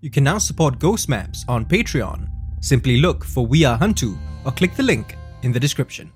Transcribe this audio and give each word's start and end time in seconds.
You 0.00 0.10
can 0.10 0.22
now 0.22 0.38
support 0.38 0.78
Ghost 0.78 1.08
Maps 1.08 1.44
on 1.48 1.64
Patreon. 1.64 2.28
Simply 2.60 3.00
look 3.00 3.24
for 3.24 3.44
We 3.44 3.64
Are 3.64 3.76
Hantu 3.76 4.16
or 4.44 4.52
click 4.52 4.76
the 4.76 4.82
link 4.84 5.16
in 5.42 5.50
the 5.50 5.58
description. 5.58 6.12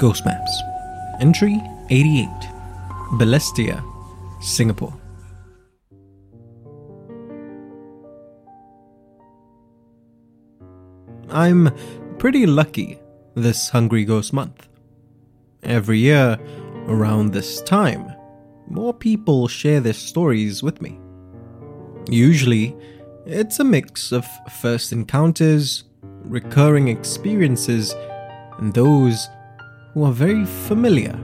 Ghost 0.00 0.24
Maps. 0.24 0.62
Entry 1.20 1.60
88. 1.90 2.26
Balestier, 3.18 3.84
Singapore. 4.40 4.98
I'm 11.28 11.70
pretty 12.16 12.46
lucky 12.46 12.98
this 13.34 13.68
Hungry 13.68 14.06
Ghost 14.06 14.32
month. 14.32 14.68
Every 15.64 15.98
year, 15.98 16.38
around 16.86 17.34
this 17.34 17.60
time, 17.60 18.10
more 18.68 18.94
people 18.94 19.48
share 19.48 19.80
their 19.80 19.92
stories 19.92 20.62
with 20.62 20.80
me. 20.80 20.98
Usually, 22.08 22.76
it's 23.26 23.60
a 23.60 23.64
mix 23.64 24.12
of 24.12 24.26
first 24.60 24.92
encounters, 24.92 25.84
recurring 26.02 26.88
experiences, 26.88 27.94
and 28.58 28.72
those 28.74 29.28
who 29.92 30.04
are 30.04 30.12
very 30.12 30.44
familiar 30.44 31.18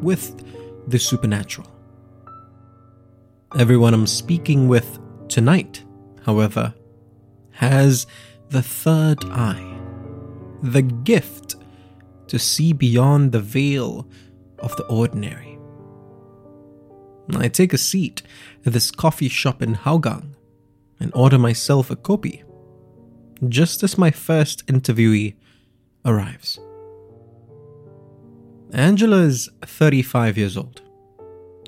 with 0.00 0.44
the 0.88 0.98
supernatural. 0.98 1.70
Everyone 3.58 3.94
I'm 3.94 4.06
speaking 4.06 4.68
with 4.68 4.98
tonight, 5.28 5.84
however, 6.24 6.74
has 7.52 8.06
the 8.50 8.62
third 8.62 9.24
eye, 9.26 9.78
the 10.62 10.82
gift 10.82 11.56
to 12.28 12.38
see 12.38 12.72
beyond 12.72 13.32
the 13.32 13.40
veil 13.40 14.06
of 14.58 14.76
the 14.76 14.84
ordinary. 14.86 15.47
I 17.36 17.48
take 17.48 17.72
a 17.72 17.78
seat 17.78 18.22
at 18.64 18.72
this 18.72 18.90
coffee 18.90 19.28
shop 19.28 19.62
in 19.62 19.74
Hougang 19.74 20.34
and 20.98 21.12
order 21.14 21.38
myself 21.38 21.90
a 21.90 21.96
kopi, 21.96 22.42
just 23.48 23.82
as 23.82 23.98
my 23.98 24.10
first 24.10 24.66
interviewee 24.66 25.34
arrives. 26.04 26.58
Angela 28.72 29.18
is 29.18 29.48
35 29.62 30.36
years 30.36 30.56
old, 30.56 30.82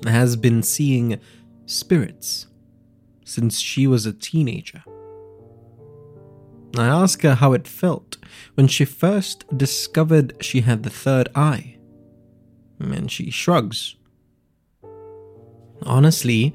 has 0.05 0.35
been 0.35 0.61
seeing 0.61 1.19
spirits 1.65 2.47
since 3.25 3.59
she 3.59 3.87
was 3.87 4.05
a 4.05 4.13
teenager. 4.13 4.83
I 6.77 6.87
ask 6.87 7.21
her 7.21 7.35
how 7.35 7.53
it 7.53 7.67
felt 7.67 8.17
when 8.55 8.67
she 8.67 8.85
first 8.85 9.45
discovered 9.57 10.33
she 10.41 10.61
had 10.61 10.83
the 10.83 10.89
third 10.89 11.29
eye, 11.35 11.77
and 12.79 13.11
she 13.11 13.29
shrugs. 13.29 13.95
Honestly, 15.83 16.53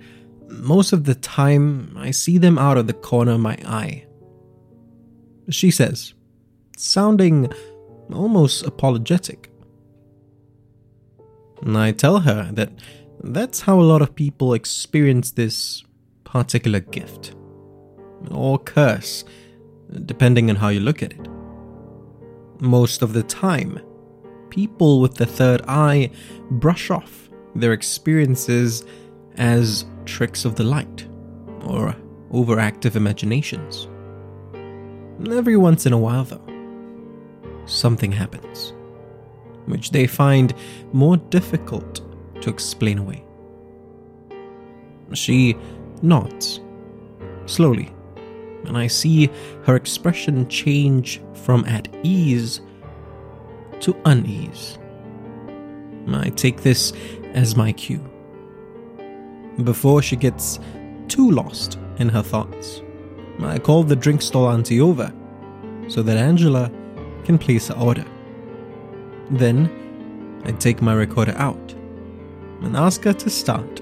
most 0.48 0.92
of 0.92 1.04
the 1.04 1.14
time 1.14 1.94
I 1.96 2.10
see 2.10 2.38
them 2.38 2.58
out 2.58 2.78
of 2.78 2.86
the 2.86 2.92
corner 2.92 3.32
of 3.32 3.40
my 3.40 3.58
eye. 3.64 4.06
She 5.48 5.70
says, 5.70 6.14
sounding 6.76 7.52
almost 8.12 8.64
apologetic. 8.64 9.50
And 11.62 11.76
I 11.76 11.92
tell 11.92 12.20
her 12.20 12.50
that 12.52 12.70
that's 13.22 13.60
how 13.62 13.80
a 13.80 13.82
lot 13.82 14.02
of 14.02 14.14
people 14.14 14.54
experience 14.54 15.32
this 15.32 15.84
particular 16.24 16.80
gift. 16.80 17.34
Or 18.30 18.58
curse, 18.58 19.24
depending 20.04 20.50
on 20.50 20.56
how 20.56 20.68
you 20.68 20.80
look 20.80 21.02
at 21.02 21.12
it. 21.12 21.28
Most 22.60 23.02
of 23.02 23.12
the 23.12 23.22
time, 23.22 23.80
people 24.50 25.00
with 25.00 25.14
the 25.14 25.26
third 25.26 25.62
eye 25.68 26.10
brush 26.50 26.90
off 26.90 27.28
their 27.54 27.72
experiences 27.72 28.84
as 29.38 29.84
tricks 30.04 30.44
of 30.44 30.54
the 30.54 30.64
light 30.64 31.06
or 31.64 31.94
overactive 32.32 32.96
imaginations. 32.96 33.88
Every 35.30 35.56
once 35.56 35.86
in 35.86 35.92
a 35.92 35.98
while, 35.98 36.24
though, 36.24 36.42
something 37.66 38.12
happens 38.12 38.72
which 39.66 39.90
they 39.90 40.06
find 40.06 40.54
more 40.92 41.16
difficult 41.16 42.00
to 42.40 42.50
explain 42.50 42.98
away. 42.98 43.24
She 45.12 45.56
nods, 46.02 46.60
slowly, 47.46 47.92
and 48.64 48.76
I 48.76 48.86
see 48.86 49.30
her 49.64 49.76
expression 49.76 50.48
change 50.48 51.20
from 51.34 51.64
at 51.66 51.88
ease 52.02 52.60
to 53.80 53.96
unease. 54.04 54.78
I 56.08 56.30
take 56.30 56.62
this 56.62 56.92
as 57.34 57.56
my 57.56 57.72
cue. 57.72 58.02
Before 59.64 60.02
she 60.02 60.16
gets 60.16 60.60
too 61.08 61.30
lost 61.30 61.78
in 61.98 62.10
her 62.10 62.22
thoughts, 62.22 62.82
I 63.40 63.58
call 63.58 63.84
the 63.84 63.96
drink 63.96 64.20
stall 64.20 64.48
auntie 64.48 64.80
over 64.80 65.12
so 65.88 66.02
that 66.02 66.18
Angela 66.18 66.70
can 67.24 67.38
place 67.38 67.68
her 67.68 67.74
order. 67.74 68.04
Then 69.30 69.70
I 70.44 70.52
take 70.52 70.82
my 70.82 70.92
recorder 70.92 71.34
out 71.36 71.74
and 72.62 72.76
ask 72.76 73.02
her 73.04 73.14
to 73.14 73.30
start 73.30 73.80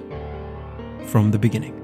from 1.06 1.32
the 1.32 1.38
beginning. 1.38 1.80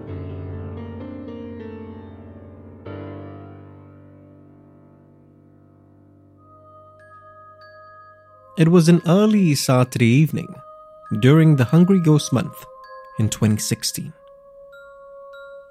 It 8.57 8.69
was 8.69 8.89
an 8.89 9.01
early 9.07 9.55
Saturday 9.55 10.07
evening 10.07 10.55
during 11.21 11.57
the 11.57 11.65
Hungry 11.65 11.99
Ghost 11.99 12.33
Month 12.33 12.67
in 13.21 13.29
2016. 13.29 14.13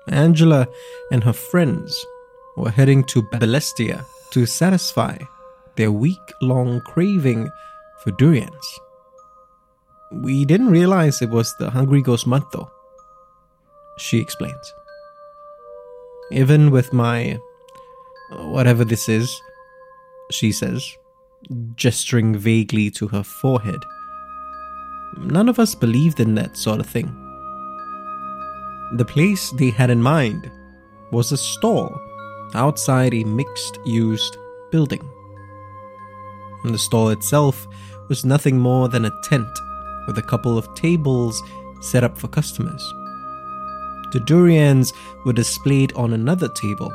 Angela 0.08 0.68
and 1.12 1.24
her 1.24 1.34
friends 1.34 2.06
were 2.56 2.70
heading 2.70 3.04
to 3.06 3.24
Balestier 3.24 4.06
to 4.32 4.46
satisfy 4.46 5.18
their 5.76 5.92
week 5.92 6.28
long 6.42 6.80
craving 6.82 7.50
for 8.04 8.12
durians. 8.12 8.80
We 10.12 10.46
didn't 10.46 10.70
realize 10.70 11.22
it 11.22 11.30
was 11.30 11.56
the 11.58 11.72
Hungry 11.72 12.02
Ghost 12.02 12.28
month 12.28 12.46
though, 12.54 12.72
she 13.98 14.20
explains. 14.20 14.74
Even 16.32 16.70
with 16.70 16.94
my 16.94 17.40
whatever 18.32 18.86
this 18.86 19.09
is, 19.09 19.42
she 20.30 20.52
says, 20.52 20.96
gesturing 21.76 22.38
vaguely 22.38 22.92
to 22.92 23.08
her 23.08 23.24
forehead. 23.24 23.84
None 25.18 25.50
of 25.50 25.58
us 25.58 25.74
believed 25.74 26.20
in 26.20 26.36
that 26.36 26.56
sort 26.56 26.80
of 26.80 26.86
thing. 26.86 27.28
The 28.94 29.06
place 29.06 29.52
they 29.52 29.70
had 29.70 29.90
in 29.90 30.02
mind 30.02 30.50
was 31.12 31.32
a 31.32 31.38
stall 31.38 32.00
outside 32.56 33.14
a 33.14 33.24
mixed 33.24 33.80
used 33.86 34.38
building. 34.72 35.08
The 36.64 36.78
stall 36.78 37.10
itself 37.10 37.68
was 38.08 38.26
nothing 38.26 38.58
more 38.58 38.90
than 38.90 39.06
a 39.06 39.22
tent 39.24 39.48
with 40.08 40.18
a 40.18 40.24
couple 40.24 40.58
of 40.58 40.74
tables 40.74 41.41
set 41.82 42.03
up 42.03 42.18
for 42.18 42.28
customers. 42.28 42.82
The 44.12 44.22
durians 44.22 44.92
were 45.24 45.34
displayed 45.34 45.94
on 45.94 46.14
another 46.14 46.50
table, 46.50 46.92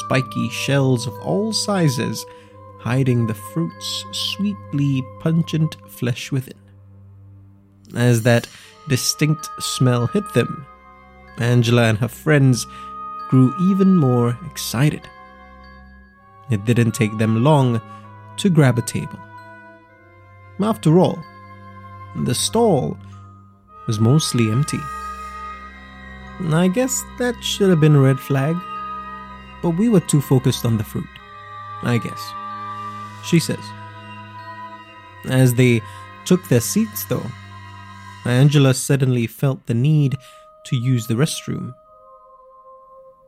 spiky 0.00 0.50
shells 0.50 1.06
of 1.06 1.14
all 1.20 1.54
sizes 1.54 2.24
hiding 2.80 3.26
the 3.26 3.34
fruit's 3.34 4.04
sweetly 4.12 5.02
pungent 5.20 5.76
flesh 5.88 6.30
within. 6.30 6.60
As 7.96 8.22
that 8.22 8.46
distinct 8.88 9.48
smell 9.58 10.06
hit 10.06 10.34
them, 10.34 10.66
Angela 11.38 11.84
and 11.84 11.98
her 11.98 12.08
friends 12.08 12.66
grew 13.28 13.54
even 13.70 13.96
more 13.96 14.38
excited. 14.46 15.08
It 16.50 16.64
didn't 16.64 16.92
take 16.92 17.16
them 17.18 17.42
long 17.42 17.80
to 18.36 18.50
grab 18.50 18.78
a 18.78 18.82
table. 18.82 19.18
After 20.60 20.98
all, 20.98 21.18
the 22.24 22.34
stall 22.34 22.96
was 23.86 23.98
mostly 23.98 24.50
empty. 24.50 24.78
I 26.40 26.68
guess 26.68 27.02
that 27.18 27.42
should 27.42 27.70
have 27.70 27.80
been 27.80 27.96
a 27.96 28.00
red 28.00 28.20
flag, 28.20 28.56
but 29.62 29.70
we 29.70 29.88
were 29.88 30.00
too 30.00 30.20
focused 30.20 30.64
on 30.64 30.76
the 30.76 30.84
fruit, 30.84 31.08
I 31.82 31.98
guess. 31.98 32.32
She 33.24 33.40
says. 33.40 33.64
As 35.26 35.54
they 35.54 35.80
took 36.24 36.46
their 36.48 36.60
seats, 36.60 37.04
though, 37.04 37.26
Angela 38.24 38.74
suddenly 38.74 39.26
felt 39.26 39.66
the 39.66 39.74
need 39.74 40.16
to 40.64 40.76
use 40.76 41.06
the 41.06 41.14
restroom. 41.14 41.74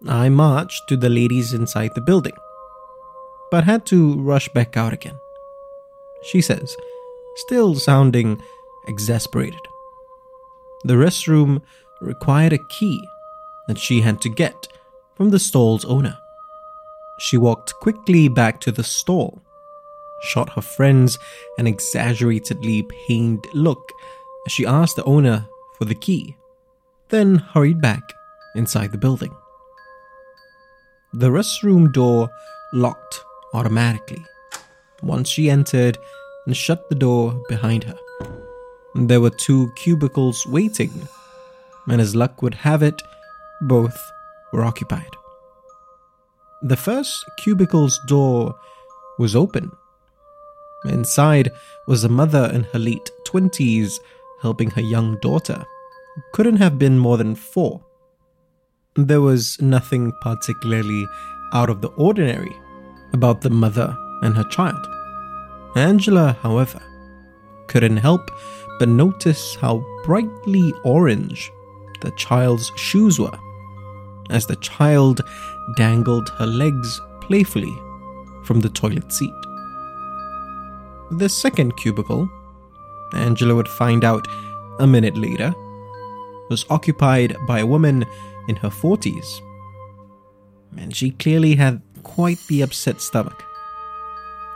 I 0.09 0.29
marched 0.29 0.89
to 0.89 0.97
the 0.97 1.09
ladies 1.09 1.53
inside 1.53 1.95
the 1.95 2.01
building, 2.01 2.37
but 3.51 3.65
had 3.65 3.87
to 3.87 4.21
rush 4.21 4.49
back 4.51 4.77
out 4.77 4.93
again. 4.93 5.19
She 6.23 6.41
says, 6.41 6.77
still 7.37 7.75
sounding 7.75 8.41
exasperated. 8.87 9.61
The 10.85 10.95
restroom 10.95 11.63
required 12.01 12.53
a 12.53 12.65
key 12.69 13.09
that 13.69 13.79
she 13.79 14.01
had 14.01 14.21
to 14.23 14.29
get 14.29 14.69
from 15.17 15.31
the 15.31 15.39
stall's 15.39 15.85
owner. 15.85 16.19
She 17.19 17.37
walked 17.37 17.75
quickly 17.81 18.29
back 18.29 18.61
to 18.61 18.73
the 18.73 18.85
stall, 18.85 19.43
shot 20.23 20.53
her 20.53 20.63
friends 20.63 21.19
an 21.59 21.67
exaggeratedly 21.67 22.83
pained 22.85 23.47
look 23.55 23.93
as 24.47 24.53
she 24.53 24.67
asked 24.67 24.97
the 24.97 25.05
owner 25.05 25.49
for 25.79 25.87
the 25.87 25.95
key, 25.95 26.37
then 27.09 27.37
hurried 27.37 27.81
back 27.81 28.03
inside 28.55 28.93
the 28.93 28.99
building. 28.99 29.35
The 31.13 31.31
restroom 31.31 31.93
door 31.93 32.29
locked 32.73 33.21
automatically 33.55 34.25
once 35.03 35.29
she 35.29 35.51
entered 35.51 35.99
and 36.47 36.57
shut 36.57 36.89
the 36.89 36.95
door 36.95 37.41
behind 37.49 37.85
her. 37.85 37.99
There 38.95 39.21
were 39.21 39.31
two 39.31 39.71
cubicles 39.77 40.47
waiting, 40.47 41.09
and 41.87 42.01
as 42.01 42.17
luck 42.17 42.43
would 42.43 42.55
have 42.55 42.83
it, 42.83 43.03
both 43.63 43.99
were 44.53 44.65
occupied. 44.65 45.11
The 46.63 46.77
first 46.77 47.25
cubicle's 47.37 47.99
door 48.07 48.55
was 49.19 49.37
open. 49.37 49.71
Inside 50.87 51.53
was 51.87 52.05
a 52.05 52.09
mother 52.09 52.51
in 52.53 52.65
her 52.73 52.79
late 52.79 53.11
20s 53.27 53.99
helping 54.41 54.71
her 54.71 54.83
young 54.83 55.19
daughter, 55.21 55.65
couldn't 56.33 56.57
have 56.57 56.79
been 56.79 56.99
more 56.99 57.17
than 57.17 57.35
four. 57.35 57.85
There 58.95 59.21
was 59.21 59.61
nothing 59.61 60.13
particularly 60.23 61.07
out 61.53 61.71
of 61.71 61.81
the 61.81 61.89
ordinary 61.89 62.55
about 63.13 63.41
the 63.41 63.51
mother 63.51 63.97
and 64.23 64.35
her 64.37 64.45
child. 64.45 64.87
Angela, 65.77 66.37
however, 66.43 66.81
couldn't 67.69 67.99
help 67.99 68.31
but 68.79 68.89
notice 68.89 69.55
how 69.57 69.85
brightly 70.05 70.73
orange 70.85 71.51
the 72.01 72.11
child's 72.13 72.71
shoes 72.77 73.19
were 73.19 73.39
as 74.31 74.47
the 74.47 74.57
child 74.57 75.21
dangled 75.77 76.29
her 76.31 76.47
legs 76.47 77.01
playfully 77.21 77.75
from 78.45 78.61
the 78.61 78.69
toilet 78.69 79.13
seat. 79.13 79.35
The 81.11 81.29
second 81.29 81.77
cubicle, 81.77 82.29
Angela 83.13 83.55
would 83.55 83.69
find 83.69 84.05
out 84.05 84.27
a 84.81 84.87
minute 84.87 85.17
later, 85.17 85.55
was 86.49 86.65
occupied 86.71 87.37
by 87.47 87.61
a 87.61 87.67
woman 87.67 88.05
in 88.49 88.57
her 88.57 88.69
40s. 88.69 89.41
And 90.77 90.95
she 90.95 91.11
clearly 91.13 91.55
had 91.55 91.83
quite 92.03 92.39
the 92.49 92.63
upset 92.63 93.01
stomach, 93.01 93.43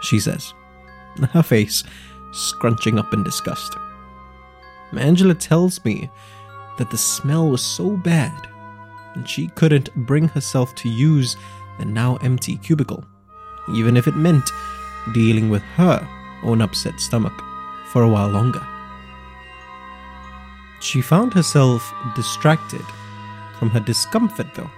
she 0.03 0.21
says, 0.21 0.55
her 1.33 1.43
face 1.43 1.83
scrunching 2.33 2.99
up 2.99 3.13
in 3.13 3.25
disgust. 3.25 3.75
Angela 4.97 5.35
tells 5.35 5.85
me 5.85 6.11
that 6.79 6.91
the 6.91 6.99
smell 6.99 7.49
was 7.49 7.65
so 7.65 7.97
bad 7.97 8.49
and 9.15 9.29
she 9.29 9.49
couldn't 9.49 9.95
bring 10.07 10.29
herself 10.29 10.75
to 10.77 10.89
use 10.89 11.37
the 11.79 11.85
now 11.85 12.17
empty 12.17 12.57
cubicle, 12.57 13.05
even 13.75 13.97
if 13.97 14.07
it 14.07 14.17
meant 14.17 14.51
dealing 15.13 15.51
with 15.51 15.63
her 15.63 16.07
own 16.43 16.61
upset 16.61 16.99
stomach 17.01 17.33
for 17.87 18.03
a 18.03 18.09
while 18.09 18.29
longer. 18.29 18.65
She 20.81 21.03
found 21.03 21.35
herself 21.35 21.93
distracted 22.17 22.85
from 23.59 23.71
her 23.71 23.81
discomfort, 23.81 24.49
though, 24.55 24.71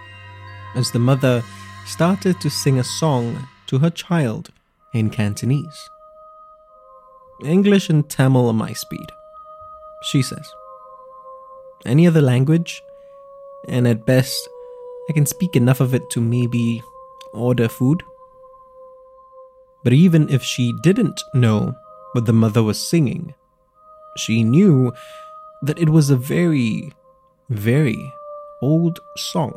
as 0.74 0.90
the 0.90 0.98
mother 0.98 1.42
started 1.86 2.40
to 2.40 2.50
sing 2.50 2.78
a 2.78 2.84
song 2.84 3.48
to 3.68 3.78
her 3.78 3.90
child 3.90 4.50
in 4.92 5.10
Cantonese. 5.10 5.88
English 7.44 7.88
and 7.88 8.08
Tamil 8.08 8.48
are 8.48 8.52
my 8.52 8.72
speed, 8.72 9.06
she 10.02 10.22
says. 10.22 10.46
Any 11.86 12.06
other 12.06 12.20
language, 12.20 12.82
and 13.68 13.86
at 13.88 14.06
best, 14.06 14.48
I 15.08 15.12
can 15.12 15.26
speak 15.26 15.56
enough 15.56 15.80
of 15.80 15.94
it 15.94 16.10
to 16.10 16.20
maybe 16.20 16.82
order 17.32 17.68
food. 17.68 18.02
But 19.82 19.92
even 19.92 20.28
if 20.28 20.42
she 20.42 20.72
didn't 20.82 21.20
know 21.34 21.74
what 22.12 22.26
the 22.26 22.32
mother 22.32 22.62
was 22.62 22.78
singing, 22.78 23.34
she 24.16 24.44
knew 24.44 24.92
that 25.62 25.78
it 25.78 25.88
was 25.88 26.10
a 26.10 26.16
very, 26.16 26.92
very 27.48 28.12
old 28.60 28.98
song. 29.16 29.56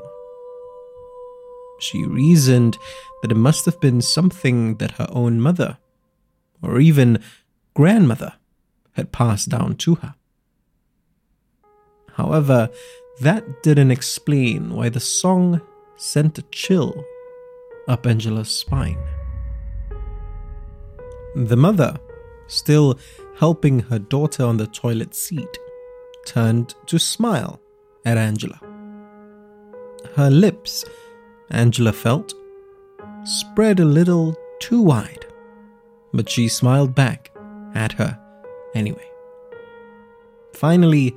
She 1.79 2.05
reasoned 2.05 2.77
that 3.21 3.31
it 3.31 3.37
must 3.37 3.65
have 3.65 3.79
been 3.81 4.01
something 4.01 4.75
that 4.75 4.91
her 4.91 5.07
own 5.09 5.41
mother, 5.41 5.77
or 6.61 6.79
even 6.79 7.19
grandmother, 7.73 8.33
had 8.93 9.11
passed 9.11 9.49
down 9.49 9.75
to 9.77 9.95
her. 9.95 10.15
However, 12.13 12.69
that 13.21 13.63
didn't 13.63 13.91
explain 13.91 14.73
why 14.73 14.89
the 14.89 14.99
song 14.99 15.61
sent 15.97 16.37
a 16.37 16.43
chill 16.43 17.03
up 17.87 18.05
Angela's 18.05 18.49
spine. 18.49 18.97
The 21.35 21.57
mother, 21.57 21.97
still 22.47 22.97
helping 23.37 23.79
her 23.79 23.99
daughter 23.99 24.45
on 24.45 24.57
the 24.57 24.67
toilet 24.67 25.13
seat, 25.13 25.57
turned 26.25 26.75
to 26.87 26.99
smile 26.99 27.59
at 28.05 28.17
Angela. 28.17 28.59
Her 30.15 30.29
lips, 30.29 30.85
Angela 31.49 31.93
felt, 31.93 32.33
spread 33.23 33.79
a 33.79 33.85
little 33.85 34.35
too 34.59 34.81
wide, 34.81 35.25
but 36.13 36.29
she 36.29 36.47
smiled 36.47 36.95
back 36.95 37.31
at 37.73 37.93
her 37.93 38.19
anyway. 38.73 39.07
Finally, 40.53 41.15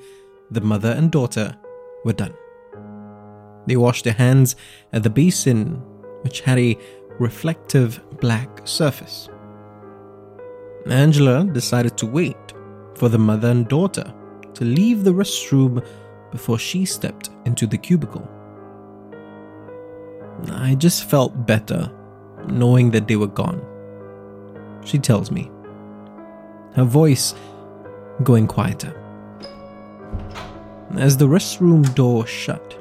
the 0.50 0.60
mother 0.60 0.90
and 0.90 1.10
daughter 1.10 1.56
were 2.04 2.12
done. 2.12 2.34
They 3.66 3.76
washed 3.76 4.04
their 4.04 4.14
hands 4.14 4.56
at 4.92 5.02
the 5.02 5.10
basin, 5.10 5.82
which 6.22 6.40
had 6.40 6.58
a 6.58 6.76
reflective 7.18 8.00
black 8.20 8.62
surface. 8.64 9.28
Angela 10.86 11.44
decided 11.44 11.98
to 11.98 12.06
wait 12.06 12.36
for 12.94 13.08
the 13.08 13.18
mother 13.18 13.48
and 13.48 13.68
daughter 13.68 14.14
to 14.58 14.64
leave 14.64 15.04
the 15.04 15.12
restroom 15.12 15.86
before 16.32 16.58
she 16.58 16.84
stepped 16.84 17.30
into 17.44 17.64
the 17.64 17.78
cubicle. 17.78 18.28
I 20.50 20.74
just 20.74 21.04
felt 21.04 21.46
better 21.46 21.88
knowing 22.48 22.90
that 22.90 23.06
they 23.06 23.14
were 23.14 23.28
gone. 23.28 23.64
She 24.84 24.98
tells 24.98 25.30
me, 25.30 25.48
her 26.74 26.82
voice 26.82 27.36
going 28.24 28.48
quieter. 28.48 28.92
As 30.96 31.16
the 31.16 31.28
restroom 31.28 31.94
door 31.94 32.26
shut, 32.26 32.76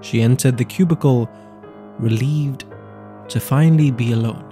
she 0.00 0.22
entered 0.22 0.56
the 0.56 0.64
cubicle, 0.64 1.28
relieved 1.98 2.64
to 3.28 3.40
finally 3.40 3.90
be 3.90 4.12
alone. 4.12 4.48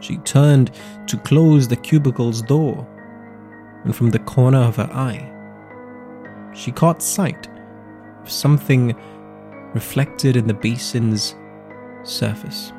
She 0.00 0.18
turned 0.18 0.70
to 1.08 1.16
close 1.16 1.66
the 1.66 1.74
cubicle's 1.74 2.42
door, 2.42 2.86
and 3.86 3.94
from 3.94 4.10
the 4.10 4.18
corner 4.18 4.58
of 4.58 4.76
her 4.76 4.90
eye, 4.92 5.32
she 6.52 6.72
caught 6.72 7.00
sight 7.00 7.48
of 8.20 8.28
something 8.28 8.96
reflected 9.74 10.36
in 10.36 10.48
the 10.48 10.54
basin's 10.54 11.36
surface. 12.02 12.72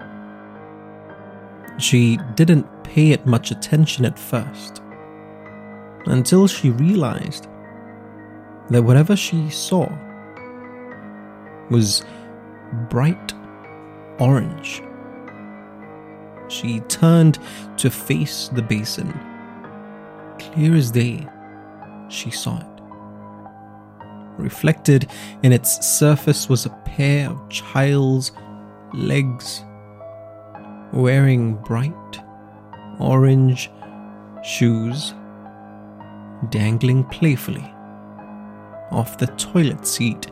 She 1.77 2.17
didn't 2.35 2.67
pay 2.83 3.11
it 3.11 3.25
much 3.25 3.51
attention 3.51 4.03
at 4.03 4.19
first, 4.19 4.81
until 6.07 6.45
she 6.45 6.71
realized 6.71 7.47
that 8.69 8.83
whatever 8.83 9.15
she 9.15 9.49
saw 9.49 9.89
was 11.69 12.03
bright 12.89 13.33
orange. 14.19 14.81
She 16.49 16.81
turned 16.81 17.39
to 17.77 17.89
face 17.89 18.49
the 18.49 18.61
basin. 18.61 19.17
Clear 20.53 20.75
as 20.75 20.91
day, 20.91 21.27
she 22.09 22.31
saw 22.31 22.59
it. 22.59 22.81
Reflected 24.37 25.09
in 25.43 25.51
its 25.51 25.85
surface 25.85 26.49
was 26.49 26.65
a 26.65 26.69
pair 26.85 27.29
of 27.29 27.49
child's 27.49 28.31
legs 28.93 29.63
wearing 30.93 31.55
bright 31.55 31.93
orange 32.99 33.69
shoes 34.43 35.13
dangling 36.49 37.03
playfully 37.05 37.73
off 38.91 39.17
the 39.17 39.27
toilet 39.27 39.85
seat 39.85 40.27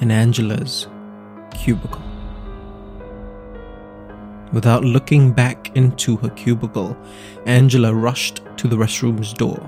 in 0.00 0.10
Angela's 0.10 0.88
cubicle. 1.52 2.13
Without 4.54 4.84
looking 4.84 5.32
back 5.32 5.76
into 5.76 6.16
her 6.18 6.30
cubicle, 6.30 6.96
Angela 7.44 7.92
rushed 7.92 8.40
to 8.56 8.68
the 8.68 8.76
restroom's 8.76 9.32
door, 9.32 9.58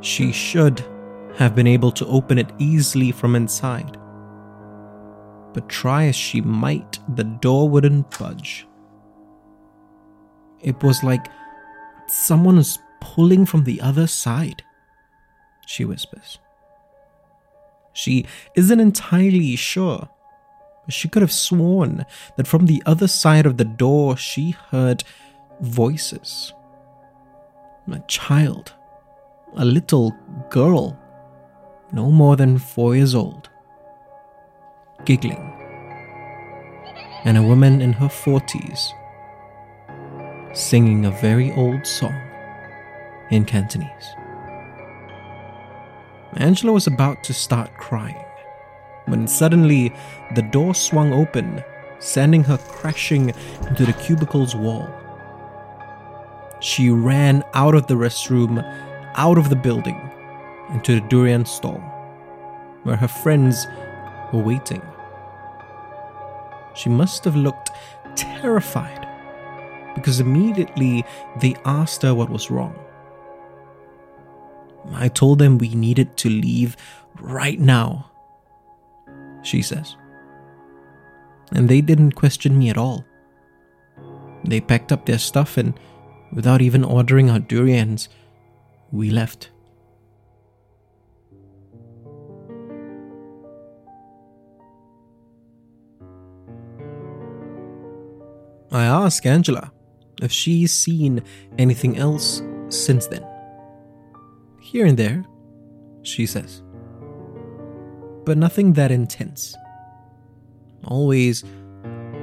She 0.00 0.30
should 0.30 0.84
have 1.36 1.56
been 1.56 1.66
able 1.66 1.90
to 1.92 2.06
open 2.06 2.38
it 2.38 2.52
easily 2.58 3.10
from 3.10 3.34
inside. 3.34 3.96
But 5.52 5.68
try 5.68 6.04
as 6.04 6.14
she 6.16 6.40
might, 6.40 7.00
the 7.16 7.24
door 7.24 7.68
wouldn't 7.68 8.18
budge. 8.18 8.68
It 10.60 10.80
was 10.82 11.02
like 11.02 11.26
someone 12.06 12.56
was 12.56 12.78
pulling 13.00 13.46
from 13.46 13.64
the 13.64 13.80
other 13.80 14.06
side, 14.06 14.62
she 15.66 15.84
whispers. 15.84 16.38
She 17.94 18.26
isn't 18.54 18.80
entirely 18.80 19.56
sure, 19.56 20.08
but 20.84 20.94
she 20.94 21.08
could 21.08 21.22
have 21.22 21.32
sworn 21.32 22.04
that 22.36 22.46
from 22.46 22.66
the 22.66 22.82
other 22.86 23.08
side 23.08 23.46
of 23.46 23.56
the 23.56 23.64
door 23.64 24.16
she 24.16 24.50
heard 24.70 25.04
voices. 25.60 26.52
A 27.90 27.98
child, 28.08 28.72
a 29.56 29.64
little 29.64 30.14
girl, 30.50 30.98
no 31.92 32.10
more 32.10 32.36
than 32.36 32.58
four 32.58 32.96
years 32.96 33.14
old, 33.14 33.50
giggling, 35.04 35.52
and 37.24 37.36
a 37.36 37.42
woman 37.42 37.80
in 37.82 37.92
her 37.92 38.08
forties 38.08 38.92
singing 40.54 41.06
a 41.06 41.10
very 41.10 41.52
old 41.52 41.86
song 41.86 42.14
in 43.30 43.44
Cantonese. 43.44 44.14
Angela 46.34 46.72
was 46.72 46.86
about 46.86 47.22
to 47.24 47.34
start 47.34 47.74
crying 47.78 48.24
when 49.06 49.26
suddenly 49.26 49.92
the 50.34 50.42
door 50.42 50.74
swung 50.74 51.12
open, 51.12 51.62
sending 51.98 52.44
her 52.44 52.58
crashing 52.58 53.32
into 53.68 53.84
the 53.84 53.92
cubicle's 53.92 54.54
wall. 54.54 54.88
She 56.60 56.90
ran 56.90 57.42
out 57.54 57.74
of 57.74 57.86
the 57.86 57.94
restroom, 57.94 58.62
out 59.16 59.38
of 59.38 59.48
the 59.48 59.56
building, 59.56 60.00
into 60.70 60.94
the 60.94 61.08
durian 61.08 61.44
stall, 61.44 61.80
where 62.84 62.96
her 62.96 63.08
friends 63.08 63.66
were 64.32 64.42
waiting. 64.42 64.82
She 66.74 66.88
must 66.88 67.24
have 67.24 67.36
looked 67.36 67.70
terrified 68.14 69.08
because 69.94 70.20
immediately 70.20 71.04
they 71.40 71.54
asked 71.64 72.02
her 72.02 72.14
what 72.14 72.30
was 72.30 72.50
wrong. 72.50 72.74
I 74.94 75.08
told 75.08 75.38
them 75.38 75.58
we 75.58 75.74
needed 75.74 76.16
to 76.18 76.28
leave 76.28 76.76
right 77.20 77.58
now, 77.58 78.10
she 79.42 79.62
says. 79.62 79.96
And 81.52 81.68
they 81.68 81.80
didn't 81.80 82.12
question 82.12 82.58
me 82.58 82.70
at 82.70 82.78
all. 82.78 83.04
They 84.44 84.60
packed 84.60 84.90
up 84.90 85.06
their 85.06 85.18
stuff 85.18 85.56
and, 85.56 85.78
without 86.32 86.62
even 86.62 86.84
ordering 86.84 87.30
our 87.30 87.38
durians, 87.38 88.08
we 88.90 89.10
left. 89.10 89.50
I 98.70 98.84
ask 98.84 99.26
Angela 99.26 99.70
if 100.22 100.32
she's 100.32 100.72
seen 100.72 101.22
anything 101.58 101.98
else 101.98 102.42
since 102.68 103.06
then. 103.06 103.26
Here 104.60 104.86
and 104.86 104.98
there, 104.98 105.24
she 106.02 106.24
says. 106.24 106.62
But 108.24 108.38
nothing 108.38 108.74
that 108.74 108.90
intense. 108.90 109.56
Always 110.84 111.44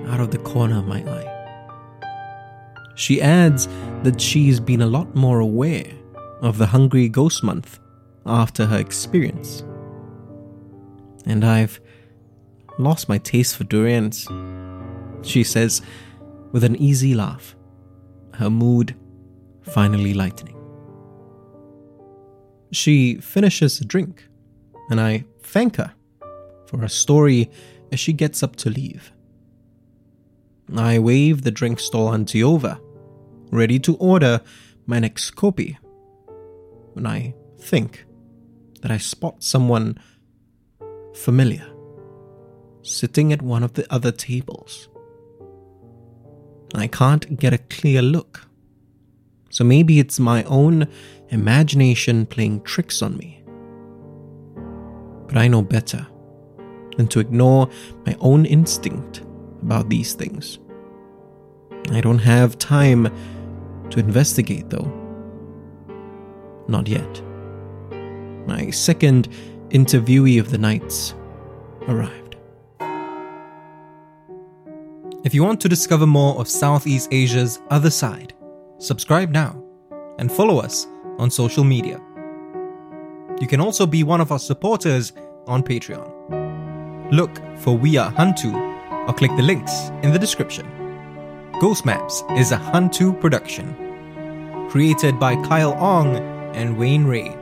out 0.07 0.19
of 0.19 0.31
the 0.31 0.37
corner 0.39 0.79
of 0.79 0.87
my 0.87 1.01
eye. 1.01 1.35
She 2.95 3.21
adds 3.21 3.67
that 4.03 4.19
she's 4.19 4.59
been 4.59 4.81
a 4.81 4.87
lot 4.87 5.15
more 5.15 5.39
aware 5.39 5.91
of 6.41 6.57
the 6.57 6.65
Hungry 6.65 7.07
Ghost 7.07 7.43
Month 7.43 7.79
after 8.25 8.65
her 8.65 8.77
experience. 8.77 9.63
And 11.25 11.45
I've 11.45 11.79
lost 12.77 13.09
my 13.09 13.17
taste 13.17 13.57
for 13.57 13.63
durians, 13.65 14.27
she 15.21 15.43
says 15.43 15.81
with 16.51 16.63
an 16.63 16.75
easy 16.77 17.13
laugh, 17.13 17.55
her 18.33 18.49
mood 18.49 18.95
finally 19.61 20.13
lightening. 20.13 20.55
She 22.71 23.15
finishes 23.15 23.79
a 23.81 23.85
drink, 23.85 24.27
and 24.89 24.99
I 24.99 25.25
thank 25.49 25.77
her 25.77 25.93
for 26.67 26.77
her 26.77 26.87
story 26.87 27.49
as 27.91 27.99
she 27.99 28.13
gets 28.13 28.43
up 28.43 28.55
to 28.57 28.69
leave. 28.69 29.11
I 30.75 30.99
wave 30.99 31.41
the 31.41 31.51
drink 31.51 31.79
stall 31.79 32.13
auntie 32.13 32.43
over, 32.43 32.79
ready 33.51 33.79
to 33.79 33.95
order 33.95 34.41
my 34.85 34.99
next 34.99 35.35
kopi, 35.35 35.77
when 36.93 37.07
I 37.07 37.33
think 37.57 38.05
that 38.81 38.91
I 38.91 38.97
spot 38.97 39.43
someone 39.43 39.97
familiar 41.15 41.65
sitting 42.81 43.33
at 43.33 43.41
one 43.41 43.63
of 43.63 43.73
the 43.73 43.91
other 43.93 44.11
tables. 44.11 44.87
I 46.75 46.87
can't 46.87 47.39
get 47.39 47.53
a 47.53 47.57
clear 47.57 48.01
look, 48.01 48.47
so 49.49 49.63
maybe 49.63 49.99
it's 49.99 50.19
my 50.19 50.43
own 50.43 50.87
imagination 51.29 52.27
playing 52.27 52.61
tricks 52.61 53.01
on 53.01 53.17
me. 53.17 53.38
But 55.29 55.38
I 55.38 55.48
know 55.48 55.62
better 55.62 56.05
than 56.98 57.07
to 57.07 57.19
ignore 57.19 57.69
my 58.05 58.17
own 58.19 58.45
instinct 58.45 59.21
about 59.62 59.89
these 59.89 60.13
things. 60.13 60.57
I 61.91 62.01
don't 62.01 62.19
have 62.19 62.57
time 62.57 63.13
to 63.91 64.00
investigate, 64.00 64.69
though. 64.69 64.91
Not 66.67 66.88
yet. 66.88 67.21
My 68.48 68.71
second 68.71 69.29
interviewee 69.69 70.39
of 70.39 70.50
the 70.50 70.57
nights 70.57 71.13
arrived. 71.88 72.36
If 75.24 75.36
you 75.36 75.43
want 75.43 75.62
to 75.62 75.69
discover 75.69 76.07
more 76.07 76.39
of 76.39 76.48
Southeast 76.48 77.09
Asia's 77.12 77.59
other 77.69 77.91
side, 77.91 78.33
subscribe 78.79 79.29
now 79.29 79.63
and 80.17 80.31
follow 80.31 80.57
us 80.57 80.88
on 81.19 81.29
social 81.29 81.63
media. 81.63 82.01
You 83.39 83.48
can 83.48 83.62
also 83.62 83.88
be 83.88 84.03
one 84.03 84.19
of 84.19 84.34
our 84.34 84.39
supporters 84.39 85.13
on 85.48 85.63
Patreon. 85.63 87.10
Look 87.12 87.39
for 87.60 87.77
We 87.77 87.96
Are 87.96 88.12
Hantu 88.12 88.53
or 89.08 89.13
click 89.13 89.31
the 89.38 89.41
links 89.43 89.89
in 90.03 90.12
the 90.12 90.19
description. 90.19 90.67
Ghost 91.62 91.86
Maps 91.86 92.22
is 92.31 92.51
a 92.51 92.58
Hantu 92.58 93.17
production, 93.19 94.67
created 94.69 95.19
by 95.19 95.36
Kyle 95.48 95.74
Ong 95.74 96.17
and 96.53 96.77
Wayne 96.77 97.05
Rée, 97.05 97.34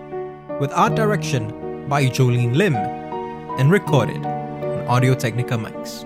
with 0.60 0.72
art 0.72 0.94
direction 0.94 1.88
by 1.90 2.06
Joline 2.06 2.56
Lim, 2.56 2.76
and 2.76 3.72
recorded 3.72 4.24
on 4.24 4.88
Audio 4.88 5.16
Technica 5.16 5.56
mics. 5.56 6.06